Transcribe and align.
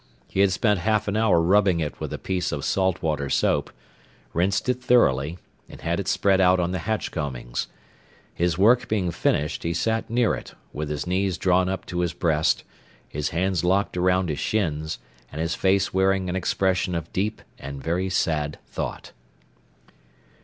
He 0.27 0.39
had 0.39 0.51
spent 0.51 0.79
half 0.79 1.07
an 1.07 1.15
hour 1.15 1.39
rubbing 1.39 1.79
it 1.79 1.99
with 1.99 2.11
a 2.11 2.17
piece 2.17 2.51
of 2.51 2.65
salt 2.65 3.03
water 3.03 3.29
soap, 3.29 3.69
rinsed 4.33 4.67
it 4.67 4.81
thoroughly, 4.81 5.37
and 5.69 5.79
had 5.81 5.99
it 5.99 6.07
spread 6.07 6.41
out 6.41 6.59
on 6.59 6.71
the 6.71 6.79
hatch 6.89 7.11
combings. 7.11 7.67
His 8.33 8.57
work 8.57 8.87
being 8.87 9.11
finished, 9.11 9.61
he 9.61 9.75
sat 9.75 10.09
near 10.09 10.33
it, 10.33 10.55
with 10.73 10.89
his 10.89 11.05
knees 11.05 11.37
drawn 11.37 11.69
up 11.69 11.85
to 11.85 11.99
his 11.99 12.13
breast, 12.13 12.63
his 13.07 13.29
hands 13.29 13.63
locked 13.63 13.95
around 13.95 14.29
his 14.29 14.39
shins, 14.39 14.97
and 15.31 15.39
his 15.39 15.53
face 15.53 15.93
wearing 15.93 16.29
an 16.29 16.35
expression 16.35 16.95
of 16.95 17.13
deep 17.13 17.43
and 17.59 17.83
very 17.83 18.09
sad 18.09 18.57
thought. 18.65 19.11